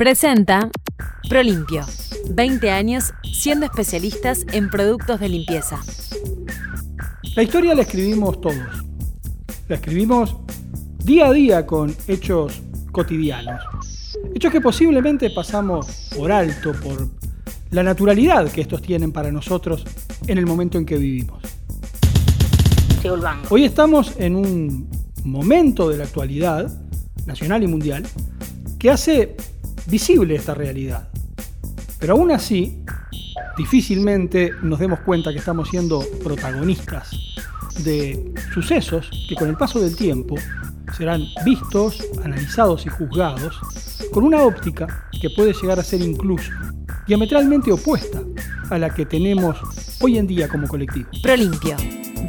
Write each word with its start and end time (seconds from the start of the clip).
Presenta 0.00 0.70
Prolimpio. 1.28 1.84
20 2.30 2.70
años 2.70 3.12
siendo 3.22 3.66
especialistas 3.66 4.46
en 4.50 4.70
productos 4.70 5.20
de 5.20 5.28
limpieza. 5.28 5.78
La 7.36 7.42
historia 7.42 7.74
la 7.74 7.82
escribimos 7.82 8.40
todos. 8.40 8.56
La 9.68 9.76
escribimos 9.76 10.36
día 11.04 11.26
a 11.26 11.32
día 11.34 11.66
con 11.66 11.94
hechos 12.08 12.62
cotidianos. 12.92 13.62
Hechos 14.34 14.50
que 14.50 14.62
posiblemente 14.62 15.28
pasamos 15.28 16.08
por 16.16 16.32
alto, 16.32 16.72
por 16.72 17.06
la 17.70 17.82
naturalidad 17.82 18.50
que 18.50 18.62
estos 18.62 18.80
tienen 18.80 19.12
para 19.12 19.30
nosotros 19.30 19.84
en 20.26 20.38
el 20.38 20.46
momento 20.46 20.78
en 20.78 20.86
que 20.86 20.96
vivimos. 20.96 21.42
Hoy 23.50 23.64
estamos 23.66 24.14
en 24.18 24.34
un 24.34 24.88
momento 25.24 25.90
de 25.90 25.98
la 25.98 26.04
actualidad, 26.04 26.72
nacional 27.26 27.62
y 27.62 27.66
mundial, 27.66 28.06
que 28.78 28.90
hace 28.90 29.36
visible 29.86 30.34
esta 30.34 30.54
realidad. 30.54 31.08
Pero 31.98 32.14
aún 32.14 32.32
así, 32.32 32.82
difícilmente 33.56 34.52
nos 34.62 34.78
demos 34.78 35.00
cuenta 35.00 35.32
que 35.32 35.38
estamos 35.38 35.68
siendo 35.68 36.02
protagonistas 36.22 37.10
de 37.84 38.32
sucesos 38.52 39.10
que 39.28 39.34
con 39.34 39.48
el 39.48 39.56
paso 39.56 39.80
del 39.80 39.96
tiempo 39.96 40.34
serán 40.96 41.22
vistos, 41.44 42.02
analizados 42.24 42.86
y 42.86 42.88
juzgados 42.88 43.58
con 44.12 44.24
una 44.24 44.42
óptica 44.42 45.08
que 45.20 45.30
puede 45.30 45.52
llegar 45.52 45.78
a 45.78 45.84
ser 45.84 46.00
incluso 46.00 46.50
diametralmente 47.06 47.72
opuesta 47.72 48.22
a 48.70 48.78
la 48.78 48.90
que 48.90 49.06
tenemos 49.06 49.56
hoy 50.00 50.18
en 50.18 50.26
día 50.26 50.48
como 50.48 50.66
colectivo. 50.68 51.10
Prolimpio. 51.22 51.76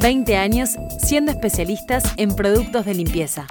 20 0.00 0.36
años 0.36 0.70
siendo 0.98 1.32
especialistas 1.32 2.04
en 2.16 2.34
productos 2.34 2.84
de 2.84 2.94
limpieza. 2.94 3.46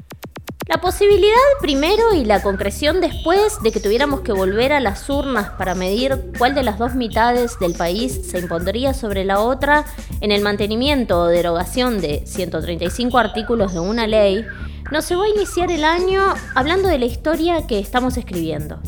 La 0.72 0.80
posibilidad 0.80 1.36
primero 1.60 2.14
y 2.14 2.24
la 2.24 2.42
concreción 2.42 3.02
después 3.02 3.62
de 3.62 3.74
que 3.74 3.82
tuviéramos 3.82 4.22
que 4.22 4.32
volver 4.32 4.72
a 4.72 4.80
las 4.80 5.10
urnas 5.10 5.50
para 5.58 5.76
medir 5.76 6.32
cuál 6.38 6.56
de 6.56 6.64
las 6.64 6.80
dos 6.80 6.96
mitades 6.96 7.60
del 7.60 7.74
país 7.74 8.22
se 8.32 8.40
impondría 8.40 8.94
sobre 8.94 9.26
la 9.26 9.42
otra 9.42 9.84
en 10.22 10.32
el 10.32 10.42
mantenimiento 10.42 11.24
o 11.24 11.28
derogación 11.28 12.00
de 12.00 12.26
135 12.26 13.18
artículos 13.18 13.74
de 13.74 13.82
una 13.82 14.08
ley, 14.08 14.46
nos 14.94 15.04
se 15.04 15.18
va 15.18 15.26
a 15.26 15.30
iniciar 15.30 15.74
el 15.74 15.84
año 15.84 16.22
hablando 16.56 16.88
de 16.88 17.00
la 17.00 17.06
historia 17.06 17.68
que 17.68 17.78
estamos 17.78 18.16
escribiendo. 18.16 18.80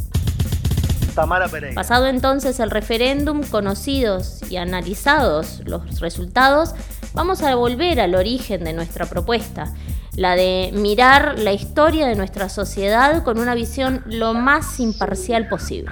Tamara 1.16 1.50
Pereira. 1.50 1.76
Pasado 1.76 2.08
entonces 2.08 2.62
el 2.62 2.72
referéndum, 2.72 3.44
conocidos 3.44 4.40
y 4.50 4.56
analizados 4.56 5.60
los 5.66 6.00
resultados, 6.00 6.76
vamos 7.14 7.44
a 7.44 7.54
volver 7.56 8.00
al 8.00 8.16
origen 8.16 8.64
de 8.64 8.72
nuestra 8.72 9.06
propuesta 9.06 9.74
la 10.16 10.36
de 10.36 10.72
mirar 10.74 11.40
la 11.40 11.54
historia 11.54 12.08
de 12.08 12.16
nuestra 12.16 12.50
sociedad 12.50 13.24
con 13.24 13.40
una 13.40 13.56
visión 13.56 14.04
lo 14.06 14.34
más 14.34 14.80
imparcial 14.80 15.48
posible. 15.48 15.92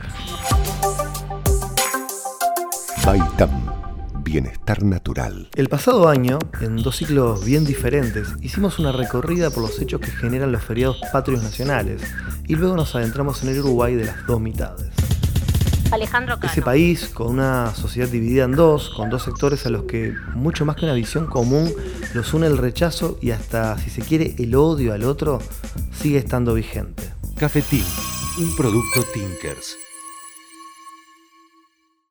Baitam, 3.06 3.50
bienestar 4.24 4.84
natural. 4.84 5.50
El 5.56 5.70
pasado 5.70 6.08
año, 6.08 6.38
en 6.62 6.78
dos 6.78 6.98
ciclos 6.98 7.44
bien 7.44 7.66
diferentes, 7.66 8.28
hicimos 8.42 8.80
una 8.80 8.92
recorrida 8.92 9.50
por 9.50 9.64
los 9.64 9.82
hechos 9.82 10.02
que 10.02 10.12
generan 10.12 10.52
los 10.52 10.64
feriados 10.64 11.02
patrios 11.12 11.42
nacionales 11.44 12.02
y 12.48 12.56
luego 12.56 12.76
nos 12.76 12.96
adentramos 12.96 13.42
en 13.44 13.50
el 13.50 13.60
Uruguay 13.60 13.96
de 13.96 14.06
las 14.06 14.26
dos 14.28 14.40
mitades. 14.40 15.11
Alejandro 15.92 16.40
Ese 16.42 16.62
país, 16.62 17.10
con 17.10 17.28
una 17.28 17.76
sociedad 17.76 18.08
dividida 18.08 18.46
en 18.46 18.54
dos, 18.54 18.90
con 18.92 19.10
dos 19.10 19.24
sectores 19.24 19.66
a 19.66 19.70
los 19.70 19.84
que, 19.84 20.14
mucho 20.36 20.66
más 20.66 20.78
que 20.78 20.86
una 20.86 20.94
visión 20.94 21.28
común, 21.28 21.70
los 22.14 22.34
une 22.34 22.48
el 22.48 22.58
rechazo 22.58 23.18
y 23.22 23.32
hasta, 23.32 23.78
si 23.78 23.90
se 23.90 24.02
quiere, 24.02 24.36
el 24.40 24.56
odio 24.56 24.94
al 24.94 25.04
otro, 25.04 25.40
sigue 25.92 26.18
estando 26.18 26.54
vigente. 26.54 27.04
Cafetín, 27.38 27.84
un 28.40 28.56
producto 28.56 29.04
Tinkers. 29.14 29.76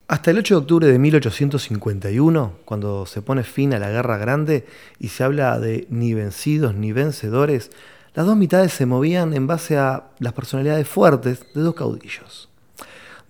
Hasta 0.09 0.31
el 0.31 0.39
8 0.39 0.55
de 0.55 0.61
octubre 0.61 0.87
de 0.87 0.99
1851, 0.99 2.53
cuando 2.67 3.07
se 3.07 3.23
pone 3.23 3.45
fin 3.45 3.73
a 3.73 3.79
la 3.79 3.91
Guerra 3.91 4.19
Grande 4.19 4.67
y 4.99 5.09
se 5.09 5.25
habla 5.25 5.59
de 5.59 5.87
ni 5.89 6.13
vencidos 6.13 6.75
ni 6.75 6.93
vencedores, 6.93 7.71
las 8.13 8.27
dos 8.27 8.37
mitades 8.37 8.73
se 8.73 8.85
movían 8.85 9.33
en 9.33 9.47
base 9.47 9.79
a 9.79 10.11
las 10.19 10.35
personalidades 10.35 10.87
fuertes 10.87 11.47
de 11.55 11.63
dos 11.63 11.75
caudillos 11.75 12.50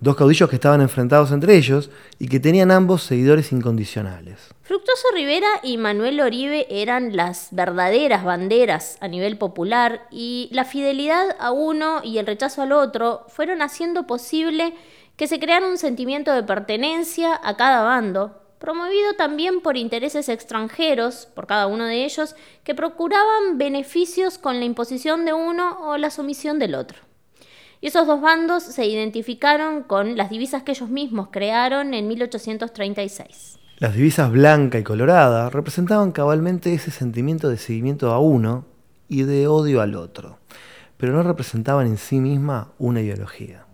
dos 0.01 0.15
caudillos 0.15 0.49
que 0.49 0.55
estaban 0.55 0.81
enfrentados 0.81 1.31
entre 1.31 1.55
ellos 1.55 1.91
y 2.19 2.27
que 2.27 2.39
tenían 2.39 2.71
ambos 2.71 3.03
seguidores 3.03 3.51
incondicionales. 3.51 4.49
Fructuoso 4.63 5.07
Rivera 5.13 5.47
y 5.63 5.77
Manuel 5.77 6.19
Oribe 6.19 6.65
eran 6.69 7.15
las 7.15 7.49
verdaderas 7.51 8.23
banderas 8.23 8.97
a 8.99 9.07
nivel 9.07 9.37
popular 9.37 10.07
y 10.11 10.49
la 10.51 10.65
fidelidad 10.65 11.35
a 11.39 11.51
uno 11.51 12.01
y 12.03 12.17
el 12.17 12.25
rechazo 12.25 12.63
al 12.63 12.71
otro 12.71 13.25
fueron 13.29 13.61
haciendo 13.61 14.07
posible 14.07 14.73
que 15.15 15.27
se 15.27 15.39
creara 15.39 15.67
un 15.67 15.77
sentimiento 15.77 16.33
de 16.33 16.41
pertenencia 16.41 17.39
a 17.43 17.55
cada 17.55 17.83
bando, 17.83 18.41
promovido 18.57 19.13
también 19.13 19.61
por 19.61 19.77
intereses 19.77 20.29
extranjeros, 20.29 21.27
por 21.35 21.45
cada 21.45 21.67
uno 21.67 21.85
de 21.85 22.05
ellos, 22.05 22.35
que 22.63 22.73
procuraban 22.73 23.59
beneficios 23.59 24.39
con 24.39 24.57
la 24.57 24.65
imposición 24.65 25.25
de 25.25 25.33
uno 25.33 25.77
o 25.81 25.97
la 25.97 26.09
sumisión 26.09 26.57
del 26.57 26.73
otro. 26.73 27.10
Y 27.83 27.87
esos 27.87 28.05
dos 28.05 28.21
bandos 28.21 28.61
se 28.61 28.85
identificaron 28.85 29.81
con 29.81 30.15
las 30.15 30.29
divisas 30.29 30.61
que 30.61 30.73
ellos 30.73 30.91
mismos 30.91 31.29
crearon 31.31 31.95
en 31.95 32.07
1836. 32.07 33.57
Las 33.79 33.95
divisas 33.95 34.31
blanca 34.31 34.77
y 34.77 34.83
colorada 34.83 35.49
representaban 35.49 36.11
cabalmente 36.11 36.75
ese 36.75 36.91
sentimiento 36.91 37.49
de 37.49 37.57
seguimiento 37.57 38.11
a 38.11 38.19
uno 38.19 38.65
y 39.09 39.23
de 39.23 39.47
odio 39.47 39.81
al 39.81 39.95
otro, 39.95 40.37
pero 40.97 41.11
no 41.11 41.23
representaban 41.23 41.87
en 41.87 41.97
sí 41.97 42.19
misma 42.19 42.71
una 42.77 43.01
ideología. 43.01 43.65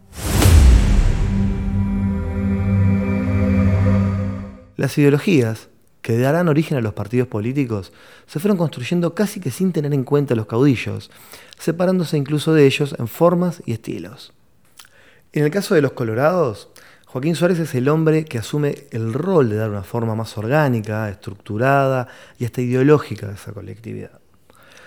Las 4.78 4.98
ideologías, 4.98 5.68
que 6.08 6.18
darán 6.18 6.48
origen 6.48 6.78
a 6.78 6.82
los 6.82 6.94
partidos 6.94 7.28
políticos, 7.28 7.92
se 8.28 8.40
fueron 8.40 8.58
construyendo 8.58 9.14
casi 9.14 9.42
que 9.42 9.52
sin 9.52 9.74
tener 9.74 9.94
en 9.94 10.06
cuenta 10.06 10.36
los 10.36 10.46
caudillos, 10.46 11.12
separándose 11.60 12.16
incluso 12.16 12.54
de 12.54 12.66
ellos 12.66 12.96
en 12.98 13.10
formas 13.10 13.62
y 13.66 13.74
estilos. 13.74 14.32
En 15.34 15.44
el 15.44 15.52
caso 15.52 15.76
de 15.76 15.82
los 15.82 15.92
colorados, 15.92 16.70
Joaquín 17.08 17.36
Suárez 17.36 17.60
es 17.60 17.76
el 17.76 17.90
hombre 17.90 18.24
que 18.24 18.38
asume 18.38 18.86
el 18.92 19.12
rol 19.12 19.50
de 19.50 19.58
dar 19.58 19.70
una 19.70 19.84
forma 19.84 20.16
más 20.16 20.38
orgánica, 20.38 21.10
estructurada 21.10 22.08
y 22.40 22.46
hasta 22.46 22.62
ideológica 22.62 23.28
a 23.28 23.34
esa 23.34 23.52
colectividad. 23.52 24.22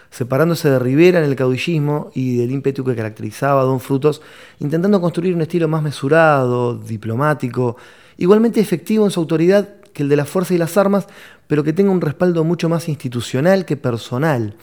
Separándose 0.08 0.70
de 0.70 0.78
Rivera 0.78 1.18
en 1.18 1.26
el 1.26 1.36
caudillismo 1.36 2.12
y 2.14 2.38
del 2.38 2.50
ímpetu 2.50 2.82
que 2.82 2.96
caracterizaba 2.96 3.60
a 3.60 3.64
Don 3.64 3.80
Frutos, 3.80 4.22
intentando 4.58 5.02
construir 5.02 5.34
un 5.34 5.42
estilo 5.42 5.68
más 5.68 5.82
mesurado, 5.82 6.78
diplomático, 6.78 7.76
igualmente 8.16 8.58
efectivo 8.58 9.04
en 9.04 9.10
su 9.10 9.20
autoridad 9.20 9.79
que 9.92 10.02
el 10.02 10.08
de 10.08 10.16
la 10.16 10.24
fuerza 10.24 10.54
y 10.54 10.58
las 10.58 10.76
armas, 10.76 11.06
pero 11.46 11.64
que 11.64 11.72
tenga 11.72 11.90
un 11.90 12.00
respaldo 12.00 12.44
mucho 12.44 12.68
más 12.68 12.88
institucional 12.88 13.64
que 13.64 13.76
personal, 13.76 14.54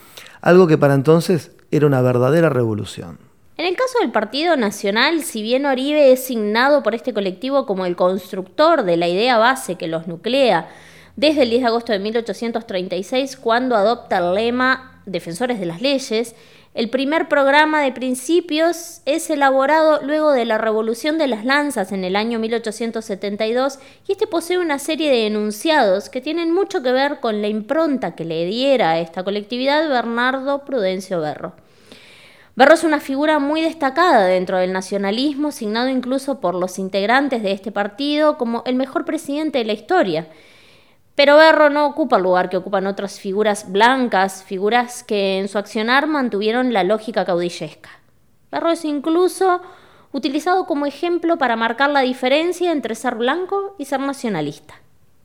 algo 0.41 0.67
que 0.67 0.77
para 0.77 0.93
entonces 0.93 1.51
era 1.71 1.87
una 1.87 2.01
verdadera 2.01 2.49
revolución. 2.49 3.19
En 3.57 3.65
el 3.65 3.75
caso 3.75 3.97
del 3.99 4.11
Partido 4.11 4.55
Nacional, 4.55 5.23
si 5.23 5.41
bien 5.41 5.65
Oribe 5.65 6.11
es 6.11 6.23
signado 6.23 6.83
por 6.83 6.93
este 6.93 7.13
colectivo 7.13 7.65
como 7.65 7.87
el 7.87 7.95
constructor 7.95 8.83
de 8.83 8.97
la 8.97 9.07
idea 9.07 9.39
base 9.39 9.75
que 9.75 9.87
los 9.87 10.07
nuclea, 10.07 10.69
desde 11.15 11.41
el 11.41 11.49
10 11.49 11.61
de 11.61 11.67
agosto 11.67 11.91
de 11.91 11.99
1836, 11.99 13.35
cuando 13.37 13.75
adopta 13.75 14.19
el 14.19 14.35
lema 14.35 15.01
Defensores 15.07 15.59
de 15.59 15.65
las 15.65 15.81
Leyes, 15.81 16.35
el 16.77 16.91
primer 16.91 17.27
programa 17.27 17.81
de 17.81 17.91
principios 17.91 19.01
es 19.07 19.31
elaborado 19.31 19.99
luego 20.03 20.31
de 20.31 20.45
la 20.45 20.59
Revolución 20.59 21.17
de 21.17 21.25
las 21.25 21.43
Lanzas 21.43 21.91
en 21.91 22.03
el 22.03 22.15
año 22.15 22.37
1872 22.37 23.79
y 24.07 24.11
este 24.11 24.27
posee 24.27 24.59
una 24.59 24.77
serie 24.77 25.09
de 25.09 25.25
enunciados 25.25 26.09
que 26.09 26.21
tienen 26.21 26.53
mucho 26.53 26.83
que 26.83 26.91
ver 26.91 27.19
con 27.19 27.41
la 27.41 27.47
impronta 27.47 28.13
que 28.13 28.25
le 28.25 28.45
diera 28.45 28.91
a 28.91 28.99
esta 28.99 29.23
colectividad 29.23 29.89
Bernardo 29.89 30.65
Prudencio 30.65 31.19
Berro. 31.19 31.53
Berro 32.55 32.75
es 32.75 32.83
una 32.83 32.99
figura 32.99 33.39
muy 33.39 33.61
destacada 33.61 34.27
dentro 34.27 34.59
del 34.59 34.71
nacionalismo, 34.71 35.51
signado 35.51 35.89
incluso 35.89 36.39
por 36.39 36.53
los 36.53 36.77
integrantes 36.77 37.41
de 37.41 37.53
este 37.53 37.71
partido 37.71 38.37
como 38.37 38.61
el 38.67 38.75
mejor 38.75 39.03
presidente 39.03 39.57
de 39.57 39.65
la 39.65 39.73
historia 39.73 40.27
pero 41.17 41.35
Berro 41.35 41.71
no 41.71 41.87
ocupa 41.87 42.17
el 42.17 42.23
lugar 42.23 42.47
que 42.47 42.57
ocupan 42.57 42.85
otras 42.85 43.19
figuras 43.19 43.71
blancas, 43.71 44.43
figuras 44.43 45.03
que 45.03 45.39
en 45.39 45.47
su 45.47 45.57
accionar 45.57 46.05
mantuvieron 46.05 46.73
la 46.73 46.83
lógica 46.83 47.25
caudillesca. 47.25 47.89
Berro 48.51 48.69
es 48.69 48.85
incluso 48.85 49.59
utilizado 50.11 50.67
como 50.67 50.85
ejemplo 50.85 51.39
para 51.39 51.55
marcar 51.55 51.89
la 51.89 52.01
diferencia 52.01 52.71
entre 52.71 52.93
ser 52.93 53.15
blanco 53.15 53.73
y 53.79 53.85
ser 53.85 53.99
nacionalista. 53.99 54.75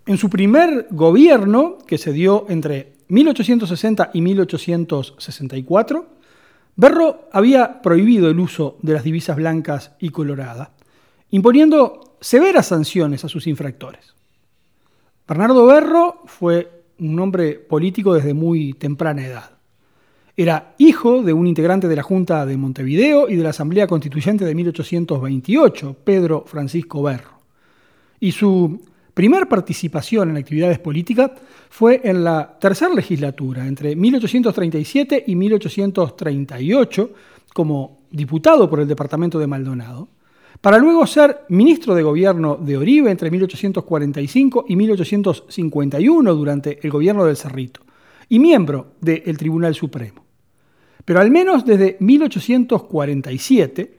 En 0.07 0.17
su 0.17 0.31
primer 0.31 0.87
gobierno, 0.91 1.77
que 1.87 1.99
se 1.99 2.15
dio 2.15 2.47
entre 2.49 2.95
1860 3.09 4.13
y 4.15 4.23
1864, 4.23 6.07
Berro 6.75 7.29
había 7.33 7.83
prohibido 7.83 8.31
el 8.31 8.41
uso 8.41 8.79
de 8.81 8.95
las 8.95 9.05
divisas 9.05 9.37
blancas 9.37 9.93
y 10.01 10.09
coloradas, 10.09 10.71
imponiendo 11.29 12.17
severas 12.23 12.69
sanciones 12.69 13.27
a 13.27 13.29
sus 13.29 13.47
infractores. 13.47 14.15
Bernardo 15.33 15.65
Berro 15.65 16.21
fue 16.27 16.83
un 16.99 17.19
hombre 17.19 17.55
político 17.55 18.13
desde 18.13 18.35
muy 18.35 18.75
temprana 18.75 19.27
edad. 19.27 19.53
Era 20.37 20.75
hijo 20.77 21.23
de 21.23 21.33
un 21.33 21.47
integrante 21.47 21.89
de 21.89 21.97
la 21.97 22.03
Junta 22.03 22.45
de 22.45 22.59
Montevideo 22.59 23.31
y 23.31 23.37
de 23.37 23.43
la 23.43 23.49
Asamblea 23.49 23.87
Constituyente 23.87 24.45
de 24.45 24.55
1828, 24.55 25.97
Pedro 26.05 26.45
Francisco 26.47 27.03
Berro. 27.03 27.39
Y 28.21 28.33
su 28.33 28.79
primer 29.15 29.49
participación 29.49 30.29
en 30.29 30.37
actividades 30.37 30.79
políticas 30.79 31.31
fue 31.71 32.03
en 32.05 32.25
la 32.25 32.59
tercera 32.61 32.93
legislatura, 32.93 33.67
entre 33.67 33.97
1837 33.97 35.25
y 35.29 35.35
1838, 35.35 37.11
como 37.55 38.03
diputado 38.11 38.69
por 38.69 38.81
el 38.81 38.87
departamento 38.87 39.39
de 39.39 39.47
Maldonado, 39.47 40.09
para 40.61 40.79
luego 40.79 41.07
ser 41.07 41.41
ministro 41.49 41.95
de 41.95 42.03
gobierno 42.03 42.57
de 42.57 42.77
Oribe 42.77 43.11
entre 43.11 43.31
1845 43.31 44.67
y 44.69 44.77
1851 44.77 46.35
durante 46.35 46.79
el 46.83 46.91
gobierno 46.91 47.25
del 47.25 47.37
Cerrito, 47.37 47.81
y 48.29 48.39
miembro 48.39 48.93
del 49.01 49.37
Tribunal 49.37 49.75
Supremo. 49.75 50.25
Pero 51.05 51.21
al 51.21 51.31
menos 51.31 51.65
desde 51.65 51.97
1847 52.01 53.99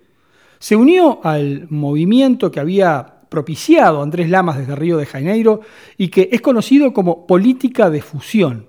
se 0.60 0.76
unió 0.76 1.20
al 1.24 1.68
movimiento 1.70 2.50
que 2.50 2.60
había 2.60 3.14
propiciado 3.28 4.02
Andrés 4.02 4.30
Lamas 4.30 4.58
desde 4.58 4.76
Río 4.76 4.98
de 4.98 5.06
Janeiro 5.06 5.62
y 5.98 6.08
que 6.08 6.30
es 6.32 6.40
conocido 6.40 6.94
como 6.94 7.28
política 7.28 7.90
de 7.90 8.02
fusión, 8.02 8.68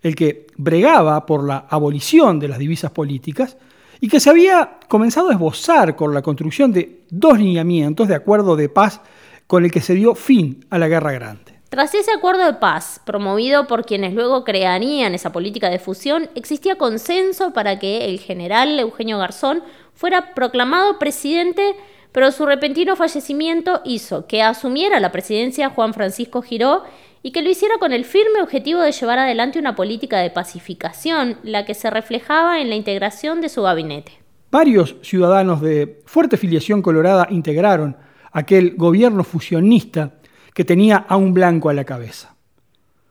el 0.00 0.14
que 0.14 0.46
bregaba 0.56 1.26
por 1.26 1.44
la 1.44 1.66
abolición 1.68 2.38
de 2.38 2.48
las 2.48 2.58
divisas 2.58 2.92
políticas 2.92 3.58
y 4.06 4.08
que 4.08 4.20
se 4.20 4.30
había 4.30 4.78
comenzado 4.86 5.30
a 5.30 5.32
esbozar 5.32 5.96
con 5.96 6.14
la 6.14 6.22
construcción 6.22 6.70
de 6.70 7.00
dos 7.10 7.40
lineamientos 7.40 8.06
de 8.06 8.14
acuerdo 8.14 8.54
de 8.54 8.68
paz 8.68 9.00
con 9.48 9.64
el 9.64 9.72
que 9.72 9.80
se 9.80 9.94
dio 9.94 10.14
fin 10.14 10.64
a 10.70 10.78
la 10.78 10.86
Guerra 10.86 11.10
Grande. 11.10 11.58
Tras 11.70 11.92
ese 11.92 12.12
acuerdo 12.12 12.46
de 12.46 12.52
paz, 12.52 13.00
promovido 13.04 13.66
por 13.66 13.84
quienes 13.84 14.14
luego 14.14 14.44
crearían 14.44 15.16
esa 15.16 15.32
política 15.32 15.70
de 15.70 15.80
fusión, 15.80 16.30
existía 16.36 16.78
consenso 16.78 17.52
para 17.52 17.80
que 17.80 18.04
el 18.04 18.20
general 18.20 18.78
Eugenio 18.78 19.18
Garzón 19.18 19.64
fuera 19.92 20.34
proclamado 20.34 21.00
presidente 21.00 21.74
pero 22.16 22.32
su 22.32 22.46
repentino 22.46 22.96
fallecimiento 22.96 23.82
hizo 23.84 24.26
que 24.26 24.40
asumiera 24.40 25.00
la 25.00 25.12
presidencia 25.12 25.68
Juan 25.68 25.92
Francisco 25.92 26.40
Giró 26.40 26.82
y 27.22 27.32
que 27.32 27.42
lo 27.42 27.50
hiciera 27.50 27.78
con 27.78 27.92
el 27.92 28.04
firme 28.04 28.40
objetivo 28.42 28.80
de 28.80 28.92
llevar 28.92 29.18
adelante 29.18 29.58
una 29.58 29.74
política 29.74 30.18
de 30.18 30.30
pacificación, 30.30 31.38
la 31.42 31.64
que 31.64 31.74
se 31.74 31.90
reflejaba 31.90 32.60
en 32.60 32.68
la 32.68 32.76
integración 32.76 33.40
de 33.40 33.48
su 33.48 33.62
gabinete. 33.62 34.12
Varios 34.50 34.96
ciudadanos 35.02 35.60
de 35.60 36.02
fuerte 36.06 36.36
filiación 36.36 36.82
colorada 36.82 37.26
integraron 37.30 37.96
aquel 38.32 38.76
gobierno 38.76 39.24
fusionista 39.24 40.14
que 40.54 40.64
tenía 40.64 40.98
a 41.08 41.16
un 41.16 41.34
blanco 41.34 41.68
a 41.68 41.74
la 41.74 41.84
cabeza. 41.84 42.36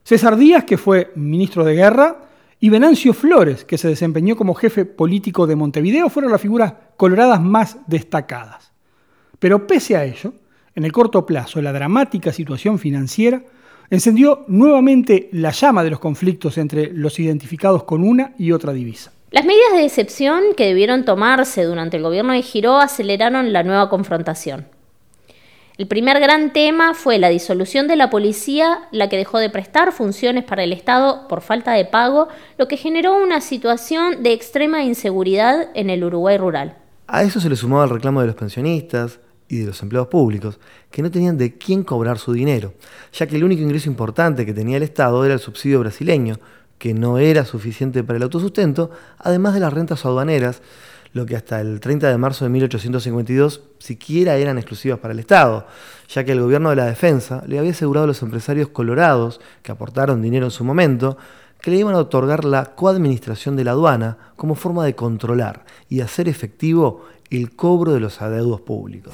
César 0.03 0.37
Díaz, 0.37 0.63
que 0.63 0.77
fue 0.77 1.11
ministro 1.15 1.63
de 1.63 1.75
Guerra, 1.75 2.21
y 2.59 2.69
Venancio 2.69 3.13
Flores, 3.13 3.65
que 3.65 3.77
se 3.77 3.89
desempeñó 3.89 4.35
como 4.35 4.53
jefe 4.53 4.85
político 4.85 5.45
de 5.45 5.55
Montevideo, 5.55 6.09
fueron 6.09 6.31
las 6.31 6.41
figuras 6.41 6.73
coloradas 6.95 7.41
más 7.41 7.77
destacadas. 7.85 8.71
Pero 9.39 9.67
pese 9.67 9.97
a 9.97 10.05
ello, 10.05 10.33
en 10.73 10.85
el 10.85 10.91
corto 10.91 11.25
plazo, 11.25 11.61
la 11.61 11.73
dramática 11.73 12.31
situación 12.31 12.79
financiera 12.79 13.43
encendió 13.89 14.45
nuevamente 14.47 15.29
la 15.31 15.51
llama 15.51 15.83
de 15.83 15.89
los 15.89 15.99
conflictos 15.99 16.57
entre 16.57 16.91
los 16.91 17.19
identificados 17.19 17.83
con 17.83 18.03
una 18.03 18.33
y 18.37 18.51
otra 18.51 18.73
divisa. 18.73 19.11
Las 19.31 19.45
medidas 19.45 19.73
de 19.73 19.85
excepción 19.85 20.41
que 20.55 20.67
debieron 20.67 21.03
tomarse 21.03 21.63
durante 21.63 21.97
el 21.97 22.03
gobierno 22.03 22.33
de 22.33 22.41
Giró 22.41 22.77
aceleraron 22.77 23.51
la 23.51 23.63
nueva 23.63 23.89
confrontación. 23.89 24.67
El 25.77 25.87
primer 25.87 26.21
gran 26.21 26.53
tema 26.53 26.93
fue 26.93 27.19
la 27.19 27.27
disolución 27.27 27.89
de 27.89 27.97
la 27.97 28.09
policía, 28.09 28.87
la 28.91 29.09
que 29.09 29.17
dejó 29.17 29.39
de 29.39 29.49
prestar 29.49 29.91
funciones 29.91 30.45
para 30.45 30.63
el 30.63 30.71
Estado 30.71 31.27
por 31.27 31.41
falta 31.41 31.73
de 31.73 31.83
pago, 31.83 32.29
lo 32.57 32.69
que 32.69 32.77
generó 32.77 33.21
una 33.21 33.41
situación 33.41 34.23
de 34.23 34.31
extrema 34.31 34.83
inseguridad 34.83 35.67
en 35.73 35.89
el 35.89 36.05
Uruguay 36.05 36.37
rural. 36.37 36.77
A 37.07 37.23
eso 37.23 37.41
se 37.41 37.49
le 37.49 37.57
sumaba 37.57 37.83
el 37.83 37.89
reclamo 37.89 38.21
de 38.21 38.27
los 38.27 38.37
pensionistas, 38.37 39.19
y 39.47 39.59
de 39.59 39.67
los 39.67 39.81
empleados 39.81 40.07
públicos, 40.07 40.59
que 40.91 41.01
no 41.01 41.11
tenían 41.11 41.37
de 41.37 41.57
quién 41.57 41.83
cobrar 41.83 42.17
su 42.17 42.33
dinero, 42.33 42.73
ya 43.13 43.27
que 43.27 43.35
el 43.35 43.43
único 43.43 43.61
ingreso 43.61 43.89
importante 43.89 44.45
que 44.45 44.53
tenía 44.53 44.77
el 44.77 44.83
Estado 44.83 45.23
era 45.23 45.33
el 45.33 45.39
subsidio 45.39 45.79
brasileño, 45.79 46.39
que 46.77 46.93
no 46.93 47.17
era 47.17 47.45
suficiente 47.45 48.03
para 48.03 48.17
el 48.17 48.23
autosustento, 48.23 48.91
además 49.17 49.53
de 49.53 49.59
las 49.59 49.73
rentas 49.73 50.05
aduaneras, 50.05 50.61
lo 51.13 51.25
que 51.25 51.37
hasta 51.37 51.61
el 51.61 51.79
30 51.79 52.09
de 52.09 52.17
marzo 52.17 52.43
de 52.43 52.49
1852 52.49 53.61
siquiera 53.79 54.35
eran 54.35 54.57
exclusivas 54.57 54.99
para 54.99 55.13
el 55.13 55.19
Estado, 55.19 55.65
ya 56.09 56.25
que 56.25 56.33
el 56.33 56.41
gobierno 56.41 56.71
de 56.71 56.75
la 56.75 56.87
defensa 56.87 57.41
le 57.47 57.57
había 57.57 57.71
asegurado 57.71 58.03
a 58.03 58.07
los 58.07 58.21
empresarios 58.21 58.67
colorados, 58.67 59.39
que 59.63 59.71
aportaron 59.71 60.21
dinero 60.21 60.45
en 60.45 60.51
su 60.51 60.65
momento, 60.65 61.17
que 61.61 61.71
le 61.71 61.77
iban 61.77 61.95
a 61.95 61.99
otorgar 61.99 62.43
la 62.43 62.75
coadministración 62.75 63.55
de 63.55 63.63
la 63.63 63.71
aduana 63.71 64.17
como 64.35 64.55
forma 64.55 64.83
de 64.83 64.93
controlar 64.93 65.65
y 65.87 66.01
hacer 66.01 66.27
efectivo 66.27 67.05
el 67.29 67.55
cobro 67.55 67.93
de 67.93 67.99
los 67.99 68.21
adeudos 68.21 68.61
públicos. 68.61 69.13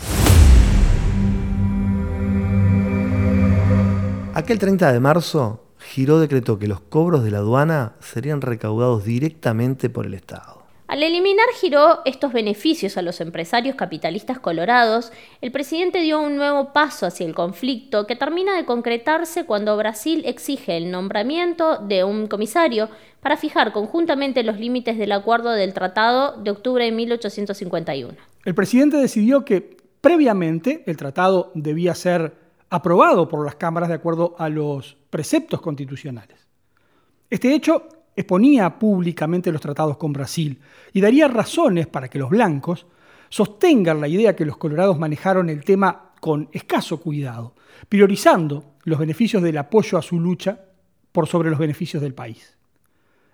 Aquel 4.34 4.60
30 4.60 4.94
de 4.94 5.00
marzo, 5.00 5.66
Giró 5.78 6.20
decretó 6.20 6.58
que 6.58 6.68
los 6.68 6.80
cobros 6.80 7.24
de 7.24 7.32
la 7.32 7.40
aduana 7.40 7.96
serían 8.00 8.42
recaudados 8.42 9.04
directamente 9.04 9.90
por 9.90 10.06
el 10.06 10.14
Estado. 10.14 10.61
Al 10.92 11.04
eliminar 11.04 11.46
Giró 11.54 12.02
estos 12.04 12.34
beneficios 12.34 12.98
a 12.98 13.02
los 13.02 13.22
empresarios 13.22 13.78
capitalistas 13.78 14.40
colorados, 14.40 15.14
el 15.40 15.50
presidente 15.50 16.02
dio 16.02 16.20
un 16.20 16.36
nuevo 16.36 16.74
paso 16.74 17.06
hacia 17.06 17.26
el 17.26 17.34
conflicto 17.34 18.06
que 18.06 18.18
termina 18.18 18.58
de 18.58 18.66
concretarse 18.66 19.46
cuando 19.46 19.78
Brasil 19.78 20.22
exige 20.26 20.76
el 20.76 20.92
nombramiento 20.92 21.78
de 21.78 22.04
un 22.04 22.28
comisario 22.28 22.90
para 23.22 23.38
fijar 23.38 23.72
conjuntamente 23.72 24.44
los 24.44 24.60
límites 24.60 24.98
del 24.98 25.14
acuerdo 25.14 25.52
del 25.52 25.74
Tratado 25.74 26.36
de 26.44 26.52
octubre 26.52 26.84
de 26.84 26.92
1851. 26.92 28.14
El 28.44 28.54
presidente 28.54 28.98
decidió 28.98 29.46
que 29.46 29.78
previamente 30.02 30.84
el 30.88 30.98
tratado 30.98 31.54
debía 31.56 31.96
ser 31.96 32.36
aprobado 32.70 33.30
por 33.30 33.46
las 33.46 33.56
cámaras 33.56 33.88
de 33.88 33.96
acuerdo 33.96 34.36
a 34.38 34.50
los 34.50 34.98
preceptos 35.10 35.62
constitucionales. 35.62 36.46
Este 37.30 37.56
hecho 37.56 37.88
exponía 38.16 38.78
públicamente 38.78 39.52
los 39.52 39.62
tratados 39.62 39.98
con 39.98 40.14
Brasil 40.14 40.60
y 40.94 41.02
daría 41.02 41.28
razones 41.28 41.88
para 41.88 42.10
que 42.10 42.20
los 42.20 42.30
blancos 42.30 42.86
sostengan 43.30 44.02
la 44.02 44.08
idea 44.08 44.36
que 44.36 44.46
los 44.46 44.58
colorados 44.58 45.00
manejaron 45.00 45.50
el 45.50 45.64
tema 45.64 46.12
con 46.20 46.50
escaso 46.52 47.00
cuidado, 47.00 47.56
priorizando 47.90 48.76
los 48.84 49.00
beneficios 49.00 49.42
del 49.42 49.58
apoyo 49.58 49.98
a 49.98 50.02
su 50.02 50.20
lucha 50.20 50.66
por 51.12 51.28
sobre 51.28 51.50
los 51.50 51.60
beneficios 51.60 52.02
del 52.02 52.14
país. 52.14 52.58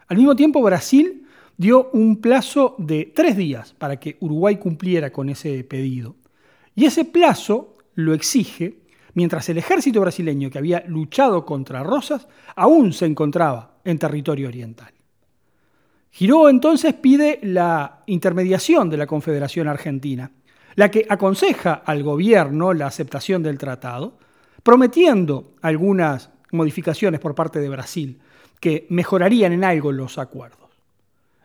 Al 0.07 0.17
mismo 0.17 0.35
tiempo, 0.35 0.61
Brasil 0.61 1.25
dio 1.57 1.89
un 1.91 2.21
plazo 2.21 2.75
de 2.77 3.11
tres 3.13 3.35
días 3.35 3.73
para 3.73 3.99
que 3.99 4.17
Uruguay 4.21 4.57
cumpliera 4.57 5.11
con 5.11 5.29
ese 5.29 5.63
pedido. 5.63 6.15
Y 6.75 6.85
ese 6.85 7.03
plazo 7.03 7.73
lo 7.95 8.13
exige 8.13 8.79
mientras 9.15 9.49
el 9.49 9.57
ejército 9.57 9.99
brasileño 9.99 10.51
que 10.51 10.59
había 10.59 10.83
luchado 10.87 11.43
contra 11.45 11.83
Rosas 11.83 12.27
aún 12.55 12.93
se 12.93 13.07
encontraba 13.07 13.76
en 13.87 13.97
territorio 13.97 14.49
oriental. 14.49 14.91
Giró 16.11 16.49
entonces 16.49 16.93
pide 16.93 17.39
la 17.41 18.03
intermediación 18.05 18.89
de 18.89 18.97
la 18.97 19.07
Confederación 19.07 19.69
Argentina, 19.69 20.29
la 20.75 20.91
que 20.91 21.05
aconseja 21.07 21.73
al 21.85 22.03
gobierno 22.03 22.73
la 22.73 22.87
aceptación 22.87 23.41
del 23.41 23.57
tratado, 23.57 24.17
prometiendo 24.61 25.53
algunas 25.61 26.29
modificaciones 26.51 27.21
por 27.21 27.33
parte 27.33 27.59
de 27.59 27.69
Brasil 27.69 28.19
que 28.59 28.87
mejorarían 28.89 29.53
en 29.53 29.63
algo 29.63 29.93
los 29.93 30.17
acuerdos. 30.17 30.69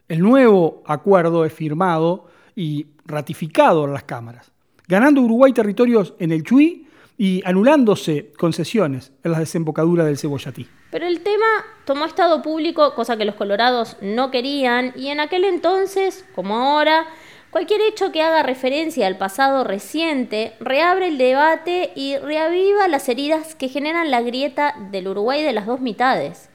El 0.09 0.21
nuevo 0.21 0.83
acuerdo 0.87 1.45
es 1.45 1.53
firmado 1.53 2.27
y 2.57 2.87
ratificado 3.05 3.85
en 3.85 3.93
las 3.93 4.03
cámaras, 4.03 4.51
ganando 4.89 5.21
Uruguay 5.21 5.53
territorios 5.53 6.15
en 6.19 6.33
el 6.33 6.43
Chuy 6.43 6.89
y 7.17 7.41
anulándose 7.45 8.33
concesiones 8.37 9.13
en 9.23 9.31
la 9.31 9.39
desembocadura 9.39 10.05
del 10.05 10.19
Cebollatí. 10.19 10.67
Pero 10.93 11.07
el 11.07 11.21
tema 11.23 11.47
tomó 11.87 12.05
estado 12.05 12.43
público, 12.43 12.95
cosa 12.95 13.17
que 13.17 13.25
los 13.25 13.35
colorados 13.35 13.97
no 14.03 14.31
querían, 14.31 14.93
y 14.95 15.09
en 15.09 15.21
aquel 15.21 15.45
entonces, 15.45 16.27
como 16.35 16.55
ahora, 16.55 17.07
cualquier 17.51 17.81
hecho 17.81 18.13
que 18.13 18.21
haga 18.21 18.43
referencia 18.43 19.07
al 19.07 19.17
pasado 19.17 19.65
reciente 19.65 20.53
reabre 20.61 21.09
el 21.09 21.17
debate 21.17 21.93
y 21.95 22.19
reaviva 22.19 22.89
las 22.89 23.09
heridas 23.09 23.55
que 23.55 23.71
generan 23.71 24.11
la 24.11 24.21
grieta 24.21 24.75
del 24.91 25.09
Uruguay 25.09 25.43
de 25.43 25.55
las 25.55 25.65
dos 25.65 25.81
mitades. 25.81 26.51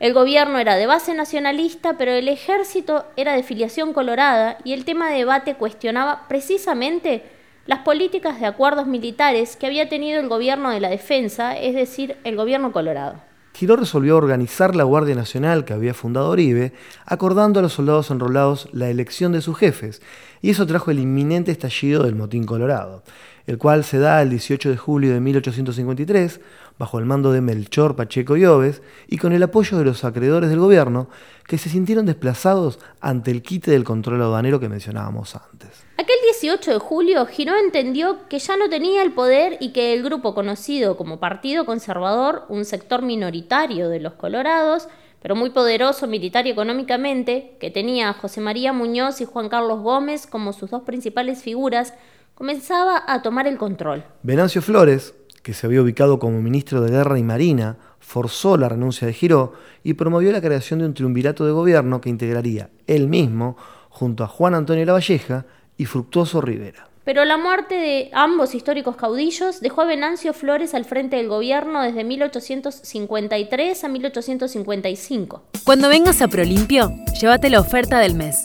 El 0.00 0.12
gobierno 0.12 0.58
era 0.58 0.76
de 0.76 0.86
base 0.86 1.14
nacionalista, 1.14 1.96
pero 1.96 2.12
el 2.12 2.28
ejército 2.28 3.06
era 3.16 3.32
de 3.32 3.42
filiación 3.42 3.94
colorada 3.94 4.58
y 4.64 4.74
el 4.74 4.84
tema 4.84 5.08
de 5.08 5.16
debate 5.16 5.54
cuestionaba 5.54 6.28
precisamente 6.28 7.22
las 7.64 7.78
políticas 7.78 8.38
de 8.38 8.44
acuerdos 8.44 8.86
militares 8.86 9.56
que 9.56 9.64
había 9.66 9.88
tenido 9.88 10.20
el 10.20 10.28
gobierno 10.28 10.68
de 10.68 10.80
la 10.80 10.90
defensa, 10.90 11.56
es 11.56 11.74
decir, 11.74 12.18
el 12.24 12.36
gobierno 12.36 12.70
colorado. 12.70 13.31
Giró 13.54 13.76
resolvió 13.76 14.16
organizar 14.16 14.74
la 14.74 14.84
Guardia 14.84 15.14
Nacional 15.14 15.64
que 15.64 15.74
había 15.74 15.92
fundado 15.92 16.30
Oribe, 16.30 16.72
acordando 17.04 17.60
a 17.60 17.62
los 17.62 17.74
soldados 17.74 18.10
enrolados 18.10 18.68
la 18.72 18.88
elección 18.88 19.32
de 19.32 19.42
sus 19.42 19.58
jefes, 19.58 20.00
y 20.40 20.50
eso 20.50 20.66
trajo 20.66 20.90
el 20.90 20.98
inminente 20.98 21.52
estallido 21.52 22.02
del 22.02 22.14
motín 22.14 22.44
colorado, 22.44 23.02
el 23.46 23.58
cual 23.58 23.84
se 23.84 23.98
da 23.98 24.22
el 24.22 24.30
18 24.30 24.70
de 24.70 24.76
julio 24.76 25.12
de 25.12 25.20
1853, 25.20 26.40
bajo 26.78 26.98
el 26.98 27.04
mando 27.04 27.30
de 27.30 27.42
Melchor 27.42 27.94
Pacheco 27.94 28.36
y 28.36 28.46
Oves, 28.46 28.82
y 29.06 29.18
con 29.18 29.32
el 29.32 29.42
apoyo 29.42 29.76
de 29.76 29.84
los 29.84 30.04
acreedores 30.04 30.48
del 30.48 30.58
gobierno, 30.58 31.08
que 31.46 31.58
se 31.58 31.68
sintieron 31.68 32.06
desplazados 32.06 32.78
ante 33.00 33.30
el 33.30 33.42
quite 33.42 33.70
del 33.70 33.84
control 33.84 34.22
aduanero 34.22 34.60
que 34.60 34.70
mencionábamos 34.70 35.36
antes. 35.36 35.81
Aquel 35.98 36.16
18 36.24 36.72
de 36.72 36.78
julio, 36.78 37.26
Giró 37.26 37.54
entendió 37.56 38.26
que 38.28 38.38
ya 38.38 38.56
no 38.56 38.70
tenía 38.70 39.02
el 39.02 39.12
poder 39.12 39.58
y 39.60 39.72
que 39.72 39.92
el 39.92 40.02
grupo 40.02 40.34
conocido 40.34 40.96
como 40.96 41.20
Partido 41.20 41.66
Conservador, 41.66 42.44
un 42.48 42.64
sector 42.64 43.02
minoritario 43.02 43.90
de 43.90 44.00
los 44.00 44.14
colorados, 44.14 44.88
pero 45.20 45.36
muy 45.36 45.50
poderoso 45.50 46.06
militar 46.06 46.46
y 46.46 46.50
económicamente, 46.50 47.56
que 47.60 47.70
tenía 47.70 48.08
a 48.08 48.14
José 48.14 48.40
María 48.40 48.72
Muñoz 48.72 49.20
y 49.20 49.26
Juan 49.26 49.50
Carlos 49.50 49.80
Gómez 49.80 50.26
como 50.26 50.52
sus 50.52 50.70
dos 50.70 50.82
principales 50.82 51.42
figuras, 51.42 51.94
comenzaba 52.34 53.04
a 53.06 53.20
tomar 53.20 53.46
el 53.46 53.58
control. 53.58 54.02
Venancio 54.22 54.62
Flores, 54.62 55.14
que 55.42 55.52
se 55.52 55.66
había 55.66 55.82
ubicado 55.82 56.18
como 56.18 56.40
ministro 56.40 56.80
de 56.80 56.90
Guerra 56.90 57.18
y 57.18 57.22
Marina, 57.22 57.76
forzó 58.00 58.56
la 58.56 58.70
renuncia 58.70 59.06
de 59.06 59.12
Giró 59.12 59.52
y 59.84 59.94
promovió 59.94 60.32
la 60.32 60.40
creación 60.40 60.80
de 60.80 60.86
un 60.86 60.94
triunvirato 60.94 61.44
de 61.44 61.52
gobierno 61.52 62.00
que 62.00 62.08
integraría 62.08 62.70
él 62.86 63.08
mismo, 63.08 63.56
junto 63.90 64.24
a 64.24 64.28
Juan 64.28 64.54
Antonio 64.54 64.86
Lavalleja 64.86 65.44
y 65.76 65.86
Fructuoso 65.86 66.40
Rivera. 66.40 66.88
Pero 67.04 67.24
la 67.24 67.36
muerte 67.36 67.74
de 67.74 68.10
ambos 68.12 68.54
históricos 68.54 68.94
caudillos 68.94 69.60
dejó 69.60 69.82
a 69.82 69.86
Venancio 69.86 70.32
Flores 70.32 70.72
al 70.74 70.84
frente 70.84 71.16
del 71.16 71.28
gobierno 71.28 71.82
desde 71.82 72.04
1853 72.04 73.84
a 73.84 73.88
1855. 73.88 75.42
Cuando 75.64 75.88
vengas 75.88 76.22
a 76.22 76.28
Prolimpio, 76.28 76.92
llévate 77.20 77.50
la 77.50 77.60
oferta 77.60 77.98
del 77.98 78.14
mes. 78.14 78.44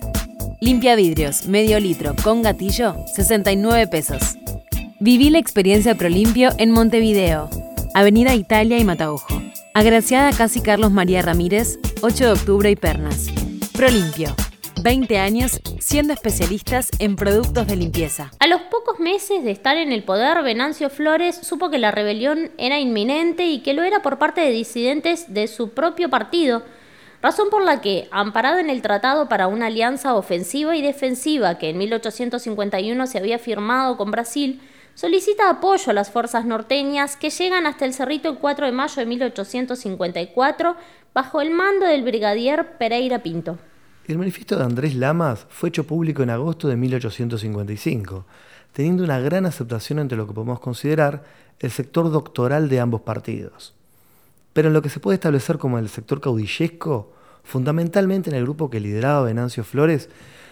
Limpia 0.59 0.95
vidrios, 0.95 1.45
medio 1.45 1.79
litro, 1.79 2.15
con 2.23 2.41
gatillo, 2.41 2.95
69 3.15 3.87
pesos. 3.87 4.37
Viví 4.99 5.29
la 5.29 5.37
experiencia 5.37 5.93
Prolimpio 5.93 6.49
en 6.57 6.71
Montevideo, 6.71 7.51
Avenida 7.93 8.33
Italia 8.33 8.79
y 8.79 8.83
Mataojo. 8.83 9.39
Agraciada 9.75 10.31
Casi 10.31 10.61
Carlos 10.61 10.91
María 10.91 11.21
Ramírez, 11.21 11.77
8 12.01 12.25
de 12.25 12.31
octubre 12.31 12.71
y 12.71 12.75
Pernas. 12.75 13.27
Prolimpio. 13.73 14.35
20 14.81 15.17
años 15.17 15.59
siendo 15.79 16.13
especialistas 16.13 16.89
en 16.99 17.15
productos 17.15 17.67
de 17.67 17.75
limpieza. 17.75 18.31
A 18.39 18.47
los 18.47 18.61
pocos 18.63 18.99
meses 18.99 19.43
de 19.43 19.51
estar 19.51 19.77
en 19.77 19.91
el 19.91 20.03
poder, 20.03 20.41
Venancio 20.43 20.89
Flores 20.89 21.35
supo 21.35 21.69
que 21.69 21.77
la 21.77 21.91
rebelión 21.91 22.51
era 22.57 22.79
inminente 22.79 23.45
y 23.45 23.59
que 23.59 23.73
lo 23.73 23.83
era 23.83 24.01
por 24.01 24.17
parte 24.17 24.41
de 24.41 24.51
disidentes 24.51 25.33
de 25.33 25.47
su 25.47 25.69
propio 25.71 26.09
partido, 26.09 26.63
razón 27.21 27.49
por 27.49 27.63
la 27.63 27.81
que, 27.81 28.07
amparado 28.11 28.59
en 28.59 28.69
el 28.69 28.81
Tratado 28.81 29.27
para 29.27 29.47
una 29.47 29.67
alianza 29.67 30.15
ofensiva 30.15 30.75
y 30.75 30.81
defensiva 30.81 31.57
que 31.57 31.69
en 31.69 31.77
1851 31.77 33.07
se 33.07 33.17
había 33.17 33.39
firmado 33.39 33.97
con 33.97 34.11
Brasil, 34.11 34.61
solicita 34.93 35.49
apoyo 35.49 35.91
a 35.91 35.93
las 35.93 36.11
fuerzas 36.11 36.45
norteñas 36.45 37.17
que 37.17 37.29
llegan 37.29 37.65
hasta 37.65 37.85
el 37.85 37.93
Cerrito 37.93 38.29
el 38.29 38.37
4 38.37 38.65
de 38.67 38.71
mayo 38.71 38.95
de 38.95 39.05
1854 39.05 40.75
bajo 41.13 41.41
el 41.41 41.49
mando 41.49 41.85
del 41.85 42.03
brigadier 42.03 42.77
Pereira 42.77 43.19
Pinto. 43.23 43.57
El 44.07 44.17
manifiesto 44.17 44.55
de 44.55 44.63
Andrés 44.63 44.95
Lamas 44.95 45.47
fue 45.49 45.67
hecho 45.67 45.85
público 45.85 46.23
en 46.23 46.29
agosto 46.29 46.69
de 46.69 46.77
1855, 46.77 48.25
teniendo 48.71 49.03
una 49.03 49.19
gran 49.19 49.45
aceptación 49.45 49.99
entre 49.99 50.17
lo 50.17 50.25
que 50.25 50.33
podemos 50.33 50.61
considerar 50.61 51.25
el 51.59 51.71
sector 51.71 52.09
doctoral 52.09 52.69
de 52.69 52.79
ambos 52.79 53.01
partidos. 53.01 53.73
Pero 54.53 54.69
en 54.69 54.73
lo 54.73 54.81
que 54.81 54.87
se 54.87 55.01
puede 55.01 55.15
establecer 55.15 55.57
como 55.57 55.77
el 55.77 55.89
sector 55.89 56.21
caudillesco, 56.21 57.11
fundamentalmente 57.43 58.29
en 58.29 58.37
el 58.37 58.43
grupo 58.43 58.69
que 58.69 58.79
lideraba 58.79 59.23
Venancio 59.23 59.65
Flores, 59.65 60.07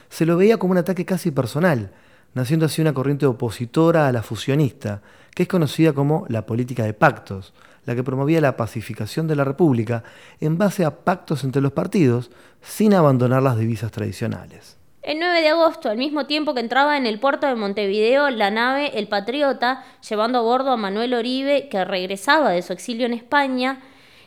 se 0.09 0.25
lo 0.25 0.35
veía 0.35 0.57
como 0.57 0.73
un 0.73 0.79
ataque 0.79 1.05
casi 1.05 1.31
personal, 1.31 1.91
naciendo 2.33 2.65
así 2.65 2.81
una 2.81 2.93
corriente 2.93 3.25
opositora 3.25 4.09
a 4.09 4.11
la 4.11 4.21
fusionista, 4.21 5.01
que 5.33 5.43
es 5.43 5.49
conocida 5.49 5.93
como 5.93 6.25
la 6.27 6.45
política 6.45 6.83
de 6.83 6.93
pactos, 6.93 7.53
la 7.85 7.95
que 7.95 8.03
promovía 8.03 8.41
la 8.41 8.57
pacificación 8.57 9.27
de 9.27 9.35
la 9.35 9.43
República 9.43 10.03
en 10.39 10.57
base 10.57 10.85
a 10.85 11.03
pactos 11.03 11.43
entre 11.43 11.61
los 11.61 11.71
partidos, 11.71 12.31
sin 12.61 12.93
abandonar 12.93 13.43
las 13.43 13.57
divisas 13.57 13.91
tradicionales. 13.91 14.77
El 15.01 15.19
9 15.19 15.41
de 15.41 15.49
agosto, 15.49 15.89
al 15.89 15.97
mismo 15.97 16.25
tiempo 16.25 16.55
que 16.55 16.61
entraba 16.61 16.97
en 16.97 17.05
el 17.05 17.19
puerto 17.19 17.45
de 17.45 17.53
Montevideo 17.53 18.31
la 18.31 18.49
nave 18.49 18.97
El 18.97 19.07
Patriota, 19.07 19.83
llevando 20.07 20.39
a 20.39 20.41
bordo 20.41 20.71
a 20.71 20.77
Manuel 20.77 21.13
Oribe, 21.13 21.69
que 21.69 21.85
regresaba 21.85 22.49
de 22.49 22.63
su 22.63 22.73
exilio 22.73 23.05
en 23.05 23.13
España, 23.13 23.81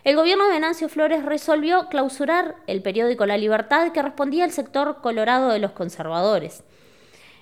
el 0.04 0.14
gobierno 0.14 0.44
de 0.44 0.52
Venancio 0.52 0.88
Flores 0.88 1.24
resolvió 1.24 1.88
clausurar 1.88 2.54
el 2.68 2.80
periódico 2.80 3.26
La 3.26 3.36
Libertad 3.36 3.90
que 3.90 4.00
respondía 4.00 4.44
al 4.44 4.52
sector 4.52 5.00
colorado 5.02 5.50
de 5.50 5.58
los 5.58 5.72
conservadores. 5.72 6.62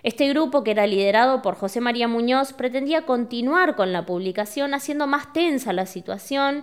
Este 0.06 0.28
grupo, 0.28 0.62
que 0.62 0.70
era 0.70 0.86
liderado 0.86 1.42
por 1.42 1.56
José 1.56 1.80
María 1.80 2.06
Muñoz, 2.06 2.52
pretendía 2.52 3.04
continuar 3.04 3.74
con 3.74 3.92
la 3.92 4.06
publicación 4.06 4.72
haciendo 4.72 5.08
más 5.08 5.32
tensa 5.32 5.72
la 5.72 5.84
situación, 5.84 6.62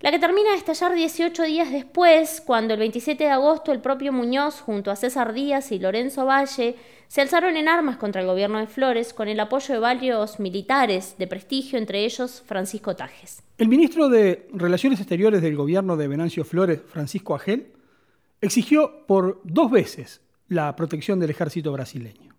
la 0.00 0.10
que 0.10 0.18
termina 0.18 0.50
de 0.50 0.58
estallar 0.58 0.94
18 0.94 1.42
días 1.44 1.72
después, 1.72 2.42
cuando 2.44 2.74
el 2.74 2.80
27 2.80 3.24
de 3.24 3.30
agosto 3.30 3.72
el 3.72 3.80
propio 3.80 4.12
Muñoz, 4.12 4.60
junto 4.60 4.90
a 4.90 4.96
César 4.96 5.32
Díaz 5.32 5.72
y 5.72 5.78
Lorenzo 5.78 6.26
Valle, 6.26 6.76
se 7.08 7.22
alzaron 7.22 7.56
en 7.56 7.66
armas 7.66 7.96
contra 7.96 8.20
el 8.20 8.26
gobierno 8.26 8.58
de 8.58 8.66
Flores 8.66 9.14
con 9.14 9.28
el 9.28 9.40
apoyo 9.40 9.72
de 9.72 9.80
varios 9.80 10.38
militares 10.38 11.14
de 11.16 11.26
prestigio, 11.26 11.78
entre 11.78 12.04
ellos 12.04 12.42
Francisco 12.44 12.94
Tajes. 12.94 13.42
El 13.56 13.68
ministro 13.68 14.10
de 14.10 14.48
Relaciones 14.52 15.00
Exteriores 15.00 15.40
del 15.40 15.56
gobierno 15.56 15.96
de 15.96 16.08
Venancio 16.08 16.44
Flores, 16.44 16.82
Francisco 16.86 17.34
Agel, 17.34 17.72
exigió 18.42 19.06
por 19.06 19.40
dos 19.44 19.70
veces 19.70 20.20
la 20.48 20.76
protección 20.76 21.18
del 21.18 21.30
ejército 21.30 21.72
brasileño. 21.72 22.35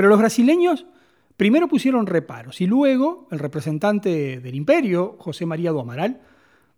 Pero 0.00 0.08
los 0.08 0.18
brasileños 0.18 0.86
primero 1.36 1.68
pusieron 1.68 2.06
reparos 2.06 2.62
y 2.62 2.66
luego 2.66 3.28
el 3.30 3.38
representante 3.38 4.40
del 4.40 4.54
imperio, 4.54 5.16
José 5.18 5.44
María 5.44 5.72
do 5.72 5.80
Amaral, 5.80 6.22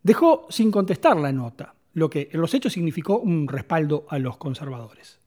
dejó 0.03 0.49
sin 0.51 0.73
contestar 0.73 1.17
la 1.17 1.31
nota, 1.31 1.77
lo 1.95 2.11
que 2.11 2.31
en 2.33 2.41
los 2.41 2.53
hechos 2.53 2.73
significó 2.73 3.21
un 3.21 3.47
respaldo 3.47 4.07
a 4.09 4.19
los 4.19 4.39
conservadores. 4.39 5.21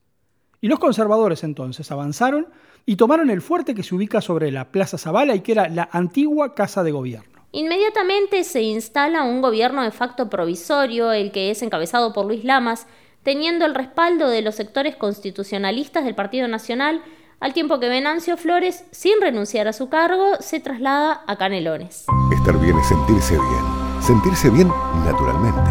Y 0.60 0.68
los 0.68 0.78
conservadores 0.78 1.42
entonces 1.42 1.90
avanzaron 1.90 2.48
y 2.84 2.96
tomaron 2.96 3.30
el 3.30 3.40
fuerte 3.40 3.74
que 3.74 3.82
se 3.82 3.94
ubica 3.94 4.20
sobre 4.20 4.52
la 4.52 4.70
Plaza 4.70 4.98
Zavala 4.98 5.34
y 5.34 5.40
que 5.40 5.52
era 5.52 5.70
la 5.70 5.88
antigua 5.90 6.54
Casa 6.54 6.84
de 6.84 6.92
Gobierno. 6.92 7.46
Inmediatamente 7.52 8.44
se 8.44 8.60
instala 8.60 9.22
un 9.22 9.40
gobierno 9.40 9.82
de 9.82 9.90
facto 9.90 10.28
provisorio, 10.28 11.12
el 11.12 11.32
que 11.32 11.50
es 11.50 11.62
encabezado 11.62 12.12
por 12.12 12.26
Luis 12.26 12.44
Lamas, 12.44 12.88
teniendo 13.22 13.64
el 13.64 13.74
respaldo 13.74 14.28
de 14.28 14.42
los 14.42 14.54
sectores 14.54 14.96
constitucionalistas 14.96 16.04
del 16.04 16.14
Partido 16.14 16.46
Nacional 16.46 17.02
al 17.40 17.52
tiempo 17.52 17.78
que 17.78 17.88
Venancio 17.88 18.36
Flores, 18.36 18.84
sin 18.90 19.20
renunciar 19.20 19.68
a 19.68 19.72
su 19.72 19.88
cargo, 19.88 20.36
se 20.40 20.60
traslada 20.60 21.22
a 21.26 21.36
Canelones. 21.36 22.06
Estar 22.32 22.58
bien 22.60 22.78
es 22.78 22.88
sentirse 22.88 23.34
bien. 23.34 24.02
Sentirse 24.02 24.50
bien 24.50 24.68
naturalmente. 25.04 25.70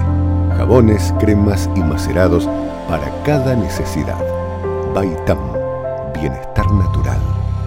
Jabones, 0.57 1.13
cremas 1.19 1.69
y 1.75 1.79
macerados 1.79 2.47
para 2.87 3.11
cada 3.23 3.55
necesidad. 3.55 4.21
Baitam, 4.93 5.39
bienestar 6.13 6.71
natural. 6.71 7.19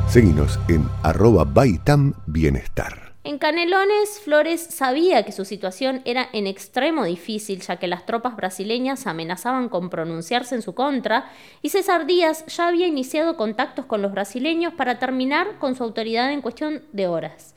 Seguinos 0.09 0.59
en 0.69 0.89
arroba 1.03 1.45
Baitam 1.45 2.15
Bienestar. 2.27 3.08
En 3.29 3.37
Canelones, 3.37 4.21
Flores 4.21 4.59
sabía 4.59 5.23
que 5.23 5.33
su 5.33 5.45
situación 5.45 6.01
era 6.07 6.31
en 6.33 6.47
extremo 6.47 7.05
difícil, 7.05 7.61
ya 7.61 7.77
que 7.77 7.87
las 7.87 8.07
tropas 8.07 8.37
brasileñas 8.37 9.07
amenazaban 9.07 9.69
con 9.69 9.91
pronunciarse 9.91 10.55
en 10.55 10.63
su 10.63 10.75
contra, 10.75 11.31
y 11.61 11.69
César 11.69 12.07
Díaz 12.07 12.47
ya 12.47 12.69
había 12.69 12.87
iniciado 12.87 13.37
contactos 13.37 13.85
con 13.85 14.01
los 14.01 14.13
brasileños 14.13 14.73
para 14.73 14.99
terminar 14.99 15.59
con 15.59 15.77
su 15.77 15.85
autoridad 15.85 16.33
en 16.33 16.41
cuestión 16.41 16.85
de 16.93 17.07
horas. 17.07 17.55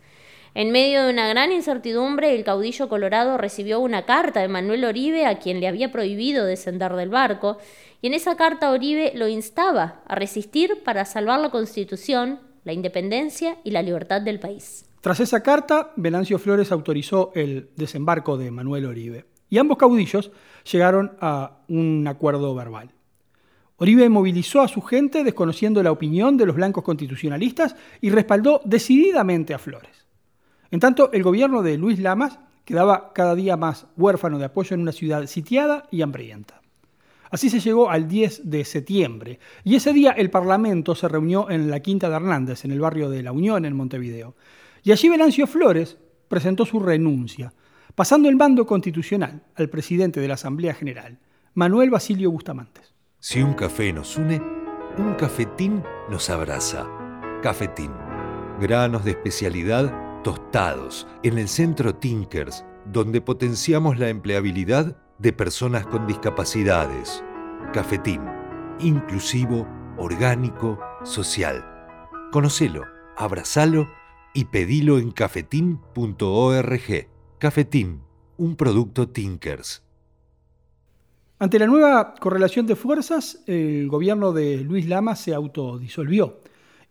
En 0.55 0.71
medio 0.71 1.03
de 1.05 1.13
una 1.13 1.29
gran 1.29 1.53
incertidumbre, 1.53 2.35
el 2.35 2.43
caudillo 2.43 2.89
colorado 2.89 3.37
recibió 3.37 3.79
una 3.79 4.03
carta 4.03 4.41
de 4.41 4.49
Manuel 4.49 4.83
Oribe 4.83 5.25
a 5.25 5.39
quien 5.39 5.61
le 5.61 5.69
había 5.69 5.89
prohibido 5.89 6.45
descender 6.45 6.91
del 6.95 7.07
barco, 7.07 7.59
y 8.01 8.07
en 8.07 8.13
esa 8.13 8.35
carta 8.35 8.71
Oribe 8.71 9.13
lo 9.15 9.29
instaba 9.29 10.01
a 10.05 10.15
resistir 10.15 10.83
para 10.83 11.05
salvar 11.05 11.39
la 11.39 11.49
constitución, 11.49 12.41
la 12.65 12.73
independencia 12.73 13.55
y 13.63 13.71
la 13.71 13.81
libertad 13.81 14.19
del 14.19 14.41
país. 14.41 14.90
Tras 15.01 15.19
esa 15.19 15.41
carta, 15.41 15.93
Venancio 15.95 16.37
Flores 16.37 16.71
autorizó 16.71 17.31
el 17.33 17.71
desembarco 17.75 18.37
de 18.37 18.51
Manuel 18.51 18.85
Oribe 18.85 19.25
y 19.49 19.57
ambos 19.57 19.79
caudillos 19.79 20.31
llegaron 20.71 21.13
a 21.19 21.57
un 21.67 22.05
acuerdo 22.07 22.53
verbal. 22.53 22.91
Oribe 23.77 24.07
movilizó 24.09 24.61
a 24.61 24.67
su 24.67 24.79
gente 24.81 25.23
desconociendo 25.23 25.81
la 25.81 25.91
opinión 25.91 26.37
de 26.37 26.45
los 26.45 26.55
blancos 26.55 26.83
constitucionalistas 26.83 27.75
y 27.99 28.11
respaldó 28.11 28.61
decididamente 28.63 29.55
a 29.55 29.59
Flores. 29.59 30.05
En 30.69 30.79
tanto, 30.79 31.11
el 31.11 31.23
gobierno 31.23 31.63
de 31.63 31.79
Luis 31.79 31.97
Lamas 31.97 32.37
quedaba 32.63 33.11
cada 33.13 33.33
día 33.33 33.57
más 33.57 33.87
huérfano 33.97 34.37
de 34.37 34.45
apoyo 34.45 34.75
en 34.75 34.81
una 34.81 34.91
ciudad 34.91 35.25
sitiada 35.25 35.87
y 35.89 36.03
hambrienta. 36.03 36.61
Así 37.31 37.49
se 37.49 37.59
llegó 37.59 37.89
al 37.89 38.07
10 38.07 38.51
de 38.51 38.63
septiembre, 38.65 39.39
y 39.63 39.75
ese 39.75 39.93
día 39.93 40.11
el 40.11 40.29
Parlamento 40.29 40.93
se 40.93 41.07
reunió 41.07 41.49
en 41.49 41.71
la 41.71 41.79
Quinta 41.79 42.07
de 42.07 42.17
Hernández, 42.17 42.65
en 42.65 42.71
el 42.71 42.79
barrio 42.79 43.09
de 43.09 43.23
La 43.23 43.31
Unión, 43.31 43.65
en 43.65 43.75
Montevideo. 43.75 44.35
Y 44.83 44.91
allí 44.91 45.09
Venancio 45.09 45.45
Flores 45.45 45.97
presentó 46.27 46.65
su 46.65 46.79
renuncia, 46.79 47.53
pasando 47.93 48.29
el 48.29 48.35
mando 48.35 48.65
constitucional 48.65 49.43
al 49.55 49.69
presidente 49.69 50.19
de 50.19 50.27
la 50.27 50.33
Asamblea 50.35 50.73
General, 50.73 51.19
Manuel 51.53 51.89
Basilio 51.89 52.31
Bustamantes. 52.31 52.95
Si 53.19 53.41
un 53.41 53.53
café 53.53 53.93
nos 53.93 54.17
une, 54.17 54.41
un 54.97 55.13
cafetín 55.15 55.83
nos 56.09 56.29
abraza. 56.29 56.87
Cafetín. 57.43 57.91
Granos 58.59 59.05
de 59.05 59.11
especialidad 59.11 60.23
tostados 60.23 61.07
en 61.23 61.37
el 61.37 61.47
centro 61.47 61.95
Tinkers, 61.95 62.65
donde 62.85 63.21
potenciamos 63.21 63.99
la 63.99 64.09
empleabilidad 64.09 64.97
de 65.19 65.33
personas 65.33 65.85
con 65.85 66.07
discapacidades. 66.07 67.23
Cafetín. 67.73 68.21
Inclusivo, 68.79 69.67
orgánico, 69.97 70.79
social. 71.03 71.63
Conocelo, 72.31 72.85
abrazalo 73.17 73.87
y 74.33 74.45
pedilo 74.45 74.97
en 74.97 75.11
cafetín.org. 75.11 77.07
Cafetín, 77.37 78.01
un 78.37 78.55
producto 78.55 79.09
Tinkers. 79.09 79.83
Ante 81.39 81.57
la 81.57 81.65
nueva 81.65 82.13
correlación 82.13 82.67
de 82.67 82.75
fuerzas, 82.75 83.41
el 83.47 83.87
gobierno 83.87 84.31
de 84.31 84.57
Luis 84.57 84.87
Lama 84.87 85.15
se 85.15 85.33
autodisolvió 85.33 86.39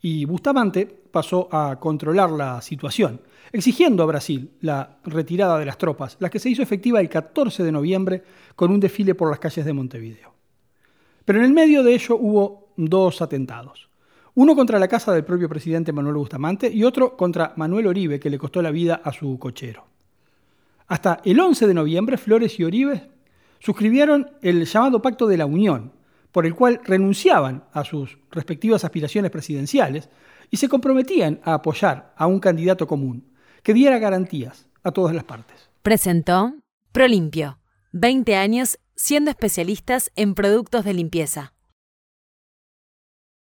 y 0.03 0.25
Bustamante 0.25 0.87
pasó 0.87 1.49
a 1.53 1.79
controlar 1.79 2.31
la 2.31 2.61
situación, 2.61 3.21
exigiendo 3.53 4.03
a 4.03 4.07
Brasil 4.07 4.51
la 4.61 4.99
retirada 5.05 5.59
de 5.59 5.67
las 5.67 5.79
tropas, 5.79 6.17
la 6.21 6.31
que 6.31 6.39
se 6.39 6.51
hizo 6.51 6.63
efectiva 6.63 7.01
el 7.01 7.09
14 7.09 7.63
de 7.63 7.73
noviembre 7.73 8.25
con 8.57 8.73
un 8.73 8.81
desfile 8.81 9.15
por 9.15 9.31
las 9.31 9.39
calles 9.39 9.65
de 9.65 9.73
Montevideo. 9.73 10.35
Pero 11.25 11.39
en 11.39 11.45
el 11.45 11.53
medio 11.53 11.83
de 11.83 11.95
ello 11.95 12.17
hubo 12.17 12.73
dos 12.77 13.23
atentados. 13.23 13.90
Uno 14.35 14.55
contra 14.55 14.79
la 14.79 14.89
casa 14.89 15.13
del 15.13 15.25
propio 15.25 15.49
presidente 15.49 15.93
Manuel 15.93 16.17
Bustamante 16.17 16.71
y 16.73 16.85
otro 16.85 17.17
contra 17.17 17.53
Manuel 17.57 17.89
Oribe, 17.89 18.21
que 18.21 18.31
le 18.31 18.39
costó 18.39 18.63
la 18.63 18.71
vida 18.71 19.01
a 19.03 19.13
su 19.13 19.39
cochero. 19.39 19.87
Hasta 20.87 21.21
el 21.25 21.39
11 21.39 21.67
de 21.67 21.75
noviembre, 21.75 22.17
Flores 22.17 22.59
y 22.59 22.65
Oribe 22.65 23.11
suscribieron 23.59 24.31
el 24.43 24.65
llamado 24.65 25.03
Pacto 25.03 25.27
de 25.27 25.37
la 25.37 25.47
Unión, 25.47 25.93
por 26.33 26.47
el 26.47 26.55
cual 26.55 26.81
renunciaban 26.85 27.65
a 27.73 27.85
sus 27.85 28.19
respectivas 28.31 28.85
aspiraciones 28.85 29.31
presidenciales 29.31 30.09
y 30.51 30.57
se 30.57 30.69
comprometían 30.69 31.41
a 31.45 31.55
apoyar 31.55 32.13
a 32.17 32.27
un 32.27 32.41
candidato 32.41 32.87
común 32.87 33.33
que 33.63 33.75
diera 33.75 33.99
garantías 33.99 34.67
a 34.83 34.93
todas 34.93 35.15
las 35.15 35.25
partes. 35.25 35.71
Presentó 35.83 36.55
Prolimpio, 36.93 37.59
20 37.93 38.37
años 38.37 38.79
siendo 38.97 39.31
especialistas 39.31 40.11
en 40.17 40.35
productos 40.35 40.85
de 40.85 40.95
limpieza. 40.95 41.55